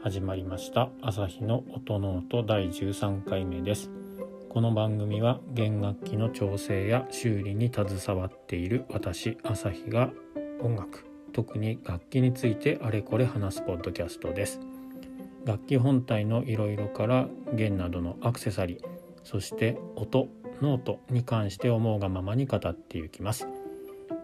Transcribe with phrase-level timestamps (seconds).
[0.00, 0.90] 始まりました。
[1.02, 3.90] 朝日の音ノート第13回目です。
[4.48, 10.10] この番組は弦楽器の調整や修理に携わっている私朝日が
[10.60, 14.60] 音楽特に楽器についてあれこれ話すポッドキャストです。
[15.44, 18.84] 楽器本体のいろいろから弦などのアクセサリー
[19.24, 20.28] そして音
[20.62, 23.48] ノートに関して思うがままに語っていきます。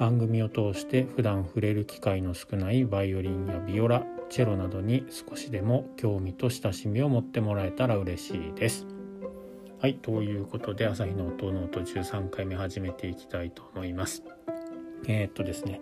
[0.00, 8.86] 番組を通して普段触れる機会の少ないバイオリンやビオラチェロなどに少しでも興味と親しみを持ってもらえたら嬉しいです。
[9.80, 14.22] はいということで朝日の音ノート13回目始めていきたいと思います。
[15.08, 15.80] えー、っとですね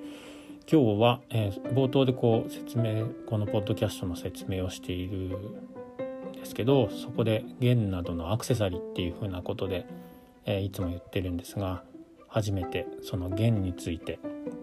[0.71, 9.87] 今日は、えー、冒頭でこう説明このポッドキャストの説明をしているんですけどそこで弦などのアクセサリーっていうふうなことで、
[10.47, 11.83] えー、いつも言ってるんですが
[12.29, 14.21] 初めてその弦について、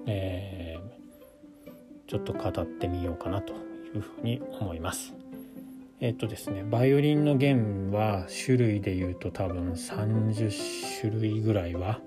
[0.07, 3.64] えー、ちょっと語ってみようかなと
[3.97, 5.13] いうふうに思います。
[6.01, 11.99] えっ、とですねバイオリンの弦は種類でいうと多分30種類ぐらいは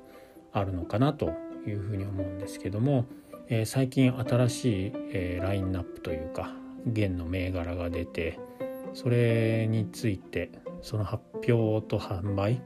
[0.52, 1.32] あるのかなと
[1.66, 3.06] いうふうに思うんですけども、
[3.48, 6.52] えー、最近新しい、えー、ラインナップというか
[6.86, 8.38] 弦の銘柄が出て
[8.92, 10.50] それについて
[10.82, 12.60] その発表と販売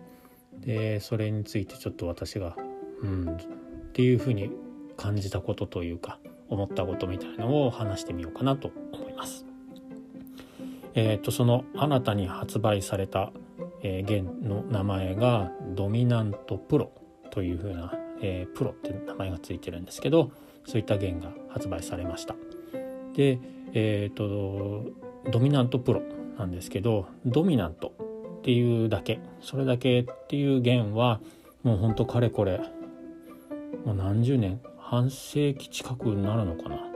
[0.59, 2.57] でそれについてちょっと私が
[3.03, 4.51] うんっていうふうに
[4.97, 8.71] 感じたことというか思ったことみたいなのを話してみようかなと
[9.23, 9.47] ます。
[10.95, 13.33] えっ、ー、とその新たに発売された、
[13.83, 16.93] えー、弦の名前がドミナントプロ
[17.31, 20.31] というふうな、えー、プロって名前がついてるんですけど
[20.67, 22.35] そういった弦が発売されました。
[23.15, 23.39] で
[23.73, 24.91] えっ、ー、と
[25.31, 26.03] ドミナントプロ
[26.37, 27.95] なんですけどドミナント
[28.39, 31.21] っていうだけそれだけっていう弦は
[31.63, 32.61] もうほんとかれこれ
[33.85, 36.92] もう何十年半世紀近くになるのかな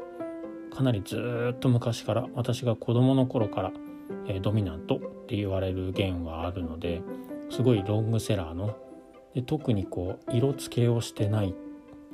[0.76, 3.72] かなりずっと昔から私が子供の頃から、
[4.26, 7.00] えー、ドミナントって言われる弦はあるので
[7.48, 8.76] すごいロングセラーの
[9.34, 11.54] で特にこう色付けをしてない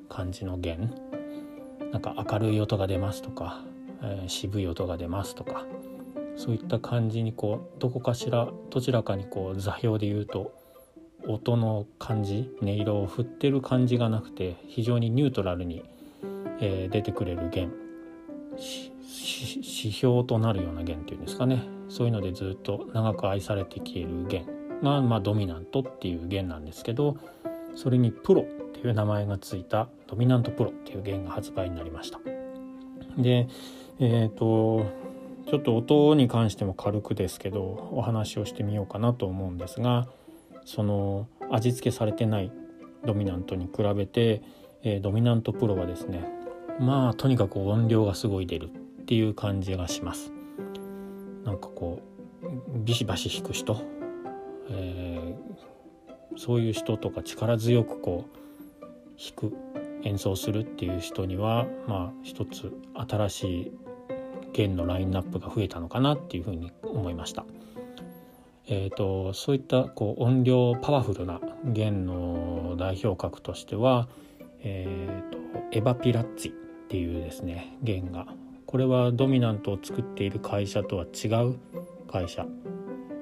[0.09, 0.95] 感じの弦。
[1.91, 3.65] なんか明るい音が出ますとか、
[4.01, 5.67] えー、渋い音が出ますとか
[6.37, 10.55] そういった感じにこうどこかしらどちらかにこう座標で言うと
[11.29, 15.85] 音の感じ音色を振ってる感じがなくて非常にニュートラルに、
[16.61, 17.82] えー、出てくれる弦。
[18.57, 24.47] 指標となるような弦っていうんですかねそういうのでずっと長く愛されてきている弦
[24.83, 27.17] が、まあ、ドミナントっていう弦なんですけど
[27.75, 32.21] それにプロっていう名前がついたドミナントプロっていう弦が発売になりました。
[33.19, 33.49] で
[33.99, 34.87] えっ、ー、と
[35.49, 40.07] ちょっと音に関しても軽くですけどお話をしてみようかなと思うんですが
[40.65, 42.53] その味付けされてない
[43.05, 44.43] ドミナントに比べて、
[44.83, 46.42] えー、ドミナントプロはですね
[46.81, 50.33] まあとにかく音量がすごい出るっていう感じがします
[51.45, 52.01] なんかこ
[52.43, 53.81] うビシバシ弾く人、
[54.71, 58.83] えー、そういう人とか力強くこう
[59.19, 59.57] 弾く
[60.05, 63.73] 演奏するっていう人にはまあ一つ新しい
[64.53, 67.45] 弦のラインナップが増えたのかなっていうふうに思いました。
[68.69, 74.09] えーと、そういったこう音量パワフルな弦の代表格としては、
[74.63, 75.39] えーと、
[75.73, 76.55] エバピラッツィっ
[76.89, 78.27] ていうですね弦が。
[78.67, 81.59] これはドミナントを作っている会社とは違う
[82.11, 82.47] 会社、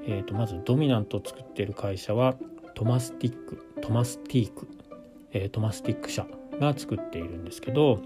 [0.06, 2.36] えーと、まずドミナントを作っている会社は
[2.74, 4.68] トマスティックトマスティーク、
[5.32, 6.24] えー、トマスティック社
[6.60, 8.00] が作っているんですけど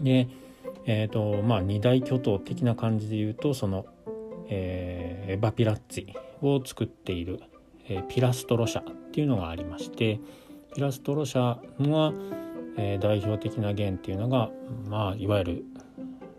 [0.00, 0.28] で
[0.86, 3.86] えーとまあ、二大巨頭的な感じで言うとその、
[4.48, 7.40] えー、エバピラッツィを作っている、
[7.88, 10.20] えー、ピラストロ社っていうのがありまして
[10.74, 12.12] ピラストロ社が、
[12.76, 14.50] えー、代表的な弦っていうのが、
[14.88, 15.64] まあ、いわゆる、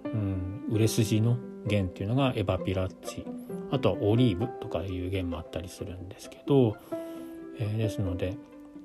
[0.06, 3.25] うん、売れ筋の弦っていうのがエバピラッツィ。
[3.72, 6.78] あとはオリーブとかいう弦もあったりするんですけど、
[7.57, 8.38] えー、ですので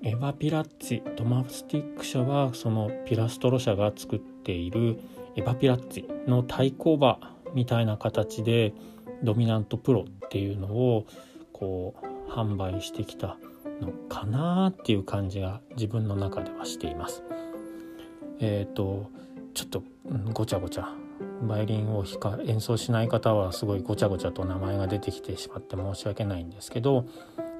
[0.02, 4.98] エバピラッチトマスティック社はそのピラストロ社が作っている
[5.36, 7.18] エバピラッチの対抗馬
[7.54, 8.72] みたいな形で
[9.22, 11.06] ドミナントプロっていうのを
[11.52, 13.36] こう販売してきた
[13.80, 17.22] のかなっていう感じが自分の中ではしています。
[18.40, 19.10] えっ、ー、と
[19.54, 19.82] ちょっと
[20.32, 20.88] ごちゃごちゃ
[21.42, 27.06] バイオリンを弾か演奏しない方はすごいごちゃごちゃと名前が出てきてしまって申し訳ないんですけど、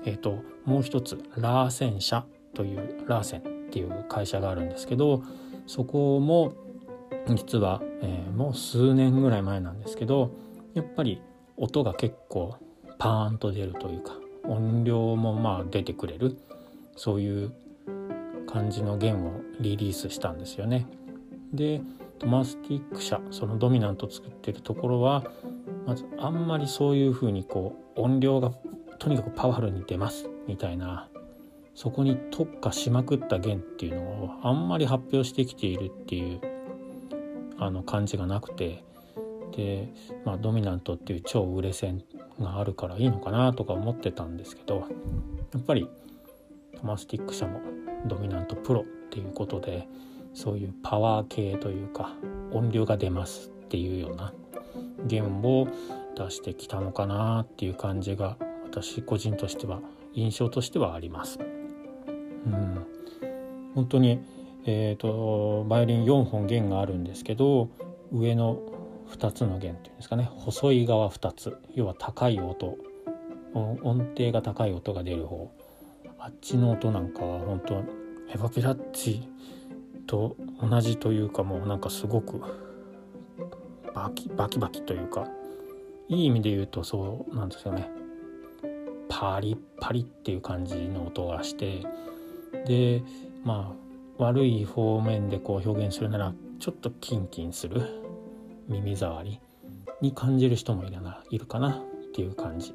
[0.04, 2.24] えーと、もう一つラーセン社
[2.54, 5.22] というラーセンっていう会社があるんですけど
[5.66, 6.54] そこも
[7.34, 10.32] 実は、えー、もう数年ぐらい前なんですけど
[10.74, 11.22] やっぱり
[11.56, 12.56] 音が結構
[12.98, 14.14] パーンと出るというか
[14.44, 16.38] 音量もまあ出てくれる。
[16.96, 17.52] そういう
[18.46, 20.86] 感じの弦をリリースしたんですよね。
[21.52, 21.80] で
[22.18, 25.24] トマスティック社そのドミナント作ってるところは、
[25.86, 28.52] まずあんまりそういうふうにこう音量が
[28.98, 30.28] とにかくパワフルに出ます。
[30.46, 31.08] みたいな。
[31.74, 36.40] そこに特化しまくった弦っていうのをあんまり発表してきているっていう
[37.56, 38.84] あの感じがなくて。
[39.56, 39.88] で、
[40.24, 42.02] まあ、ドミナントっていう超売れ線
[42.40, 44.86] があるからいいのかなとか思ってたんですけど
[45.52, 45.88] やっぱり
[46.78, 47.60] トマスティック社も
[48.06, 49.86] ドミナントプロっていうことで
[50.32, 52.14] そういうパワー系というか
[52.52, 54.32] 音量が出ますっていうような
[55.06, 55.68] 弦を
[56.16, 59.80] 出してきたのかなっていう感じが私個人としては
[60.14, 61.38] 印象としてはあります。
[61.38, 62.86] うん、
[63.74, 64.20] 本当に、
[64.64, 67.68] えーと、バイオリン4本弦があるんですけど
[68.12, 68.60] 上の
[69.10, 70.30] 2つの弦っていうんですかね。
[70.34, 71.56] 細い側2つ。
[71.74, 72.76] 要は高い音。
[73.54, 75.50] 音程が高い音が出る方。
[76.18, 79.28] あっちの音なんかは本当エヴァピラッチ
[80.06, 82.40] と同じというかもうなんかすごく
[83.94, 85.26] バキバキバキというか。
[86.08, 87.88] いい意味で言うとそうなんですよね。
[89.08, 91.84] パリッパリっていう感じの音がして
[92.66, 93.02] で
[93.44, 93.74] ま
[94.18, 97.99] あ悪い方面でこう表現するならちょっとキンキンする。
[98.70, 99.40] 耳障り
[100.00, 101.82] に感じる人もいるないるかなっ
[102.14, 102.74] ていう感じ。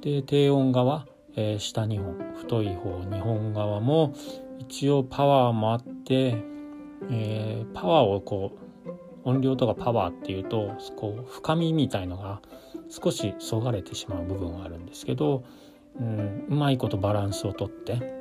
[0.00, 4.14] で低音側、えー、下2本太い方2本側も
[4.58, 6.42] 一応パワーもあって、
[7.10, 12.40] えー、パワーをこう音量とかパワーっていうとこう深みみたいのが
[12.88, 15.44] 少しそがれてしまう部分はあるんですけど、
[15.98, 18.14] うん、うまいことバランスをとって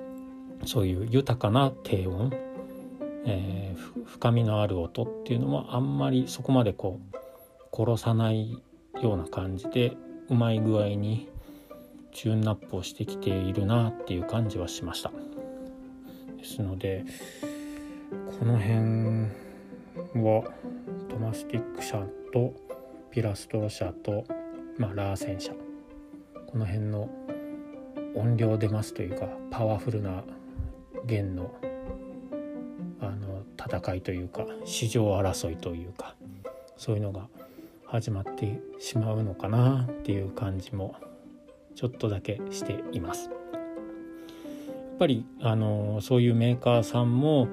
[0.65, 2.31] そういう豊かな低音、
[3.25, 7.17] えー、深みのある音っていうのもあんまりそこまでこう
[7.75, 8.61] 殺さない
[9.01, 9.97] ような感じで
[10.29, 11.29] うまい具合に
[12.13, 15.11] チューンナップをしてきているなっていう感じはしました。
[16.37, 17.03] ですので
[18.39, 19.31] この辺
[20.23, 20.43] は
[21.09, 22.53] トマスティック社と
[23.11, 24.25] ピラストロ社と、
[24.77, 25.51] まあ、ラーセン社
[26.47, 27.09] この辺の
[28.15, 30.23] 音量出ますというかパワフルな
[31.05, 31.64] 弦のあの
[33.65, 36.15] 戦いというか市場争いというか
[36.77, 37.27] そういうのが
[37.85, 40.95] 始まってしまうのかなっていう感じも
[41.75, 43.29] ちょっとだけしています。
[43.29, 43.31] や
[44.95, 47.49] っぱりあのそういうメーカーさんも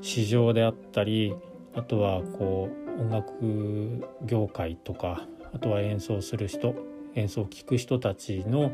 [0.00, 1.34] 市場であったり
[1.74, 6.74] あとはこう音楽業界とかあとは演奏する人
[7.14, 8.72] 演奏を聴く人たちの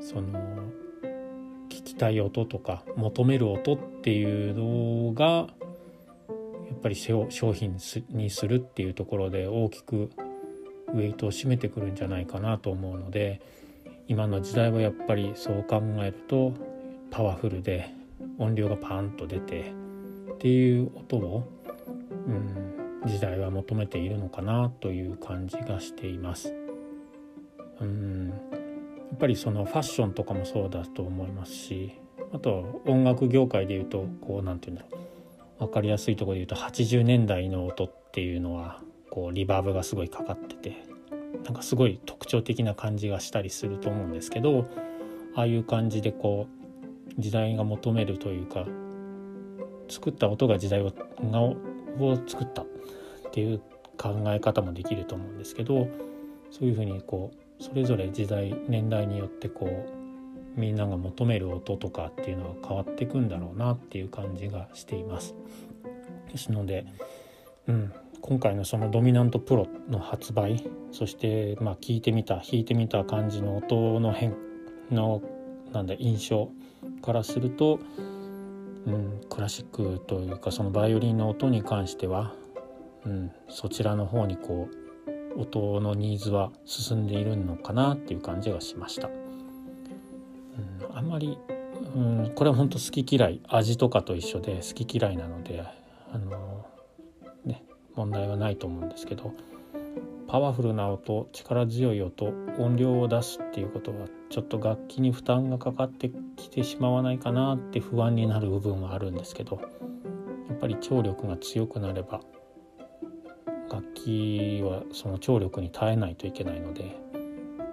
[0.00, 0.38] その
[1.70, 5.48] 聞きたい音とか求める音っていうのが
[6.86, 7.78] ぱり商品
[8.10, 10.10] にするっていうところで大きく
[10.94, 13.40] ウェイトを占めてくるんじゃないかなと思うので
[14.06, 16.52] 今の時代はやっぱりそう考えると
[17.10, 17.92] パワフルで
[18.38, 19.72] 音量がパーンと出て
[20.34, 21.48] っていう音を、
[22.08, 26.54] うん、時代は求めているのかなという感じがしています。
[27.80, 31.94] うんやっぱりそのファッションとかもそうだと思いますし
[32.32, 35.06] あと音楽業界でいうとこう何て言うんだろう
[35.58, 38.80] 分かりやすいとこで言うと80年代の音っていうのは
[39.10, 40.84] こうリバーブがすごいかかってて
[41.44, 44.66] なんかすごい特徴的な感じがしたりすると思うんですけど
[45.34, 48.66] ああいう感じでこう時代が求めるというか
[49.88, 50.92] 作った音が時代を
[51.98, 52.66] を作ったっ
[53.32, 53.60] ていう
[53.96, 55.88] 考え方もできると思うんですけど
[56.50, 60.05] そういうふうにこうそれぞれ時代年代によってこう
[60.56, 65.34] みんなが求める音とかっていうのは変わっていくんだろうなっていう感じがしています。
[66.32, 66.86] ですので、
[67.68, 74.34] うん、今回のそのドミナントプロの発売そしてまあ聞いてみた弾いてみた感じの音の変
[74.90, 75.22] の
[75.72, 76.50] なんだ印象
[77.02, 77.80] からすると、
[78.86, 82.34] うん、クラシックというかそのバイオリンの音に関しては、
[83.04, 84.68] うん、そちらの方にこ
[85.36, 89.10] う音のニーズは進んでいるのかなっていう感じがしました。
[90.96, 91.38] あんまり、
[91.94, 95.62] うん、これは本当好き嫌い味とかと一緒で好き嫌いなので
[96.10, 96.64] あの、
[97.44, 97.62] ね、
[97.94, 99.34] 問題はないと思うんですけど
[100.26, 109.60] パワフルな音力強い音音量を出すっていうことはちょっと楽器に負担がかかってきてしまわないかなって不安になる部分はあるんですけど
[110.48, 112.22] やっぱり聴力が強くなれば
[113.70, 116.96] 楽器はその聴力に耐えないといけないので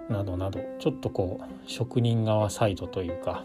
[0.08, 3.44] などなどちょっとこう職人側サイドというか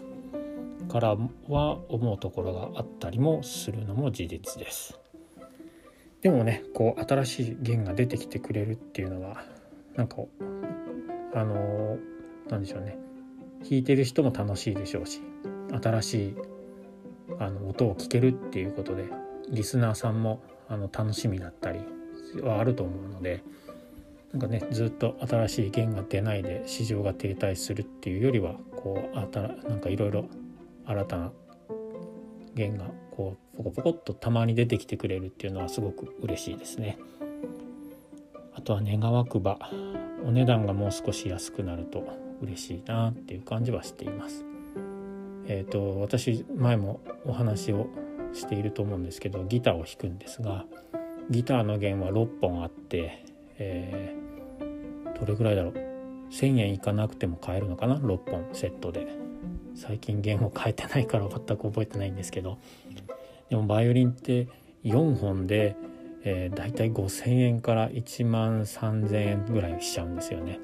[0.88, 1.16] から
[1.48, 4.98] は思うところがあったりもするのも事実です。
[6.22, 9.42] でもねこう新しい弦が出てきてくれるっていうのは
[9.96, 10.16] なんか
[11.34, 11.96] あの
[12.50, 12.98] なんでしょうね
[13.62, 15.22] 弾いてる人も楽しいでしょうし
[15.82, 16.36] 新しい
[17.38, 19.04] あの音を聞けるっていうことで
[19.48, 21.80] リスナーさんもあの楽しみだったり
[22.42, 23.42] はあると思うので
[24.32, 30.26] なんかねずっと新しい弦が出ないで市場が停滞するっていうよりはこうあたなんかいろいろ
[30.86, 31.32] 新たな
[32.54, 36.98] 弦がこうポコポコっとたまに出てきてくれるっていうのはすごく嬉しいですね。
[38.54, 39.58] あとは願わくば
[40.24, 42.04] お値段がもう少し安くなると
[42.42, 44.44] 嬉しいなっていう感じはしています。
[45.46, 47.88] えっ、ー、と私前もお話を
[48.32, 50.66] していると思うんですけどギターを弾くんですが
[51.30, 53.24] ギターの弦は6本あって、
[53.60, 55.74] えー、どれぐらいだろう
[56.30, 59.06] ？1,000円いかなくても買えるのかな？6本セットで
[59.74, 62.58] 最近弦を変えてないから全く覚えてないんですけど
[63.48, 64.48] でもバイオリンって
[64.84, 65.76] 4本で、
[66.22, 70.58] えー、だいたい5,000円から1万3,000円ぐらいしちゃうんですよね。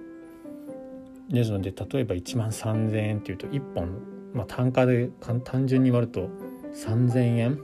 [1.29, 4.01] ですので例えば1万3,000円っていうと1本、
[4.33, 5.11] まあ、単価で
[5.45, 6.31] 単純に割ると
[6.73, 7.61] 3,000円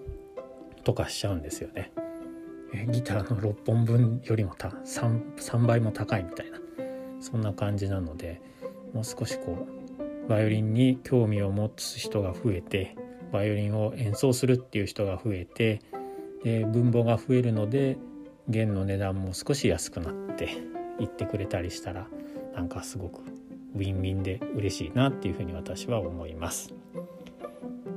[0.85, 1.93] とかしちゃうんですよね。
[2.91, 6.59] ギターの6本分よりもた 3, 3倍も高いみたいな
[7.21, 8.41] そんな感じなので
[8.93, 9.67] もう少しこ
[10.27, 12.97] うバイオリンに興味を持つ人が増えて
[13.33, 15.81] バイオリンを演奏するっていう人が増えて
[16.45, 17.97] で分母が増えるので
[18.49, 20.49] 弦の値段も少し安くなって
[21.01, 22.09] いってくれたりしたら
[22.55, 23.21] なんかすごく
[23.75, 26.75] ウィンウィンで嬉しいなっていうふうに私は思います。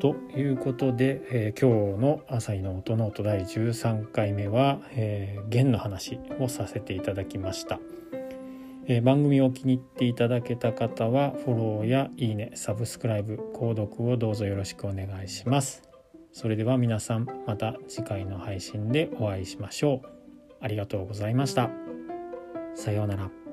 [0.06, 7.80] ということで、えー、今日の「朝日の音の音」第13回目は、えー、弦の話をさせていただきました。
[8.86, 15.82] えー、番組を気に入っていただけた方はフォローやいいねサブスクライブ購読をどうぞよろしくお願いします。
[16.32, 20.08] それでは皆さんまた次回の配信でお会いしましょう。
[20.62, 21.72] ありがとうございました。
[22.76, 23.45] さようなら。